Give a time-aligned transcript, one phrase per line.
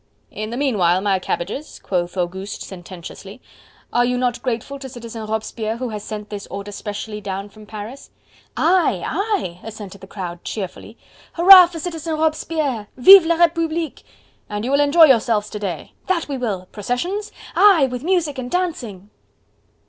[0.31, 3.39] "In the meanwhile, my cabbages," quoth Auguste sententiously,
[3.93, 7.67] "are you not grateful to Citizen Robespierre, who has sent this order specially down from
[7.67, 8.09] Paris?"
[8.57, 9.03] "Aye!
[9.05, 10.97] aye!" assented the crowd cheerfully.
[11.33, 14.01] "Hurrah for Citizen Robespierre!" "Viva la Republique!"
[14.49, 17.85] "And you will enjoy yourselves to day?" "That we will!" "Processions?" "Aye!
[17.91, 19.11] with music and dancing."